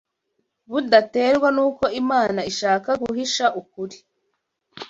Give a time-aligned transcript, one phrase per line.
[0.71, 3.97] budaterwa n’uko Imana ishaka guhisha ukuri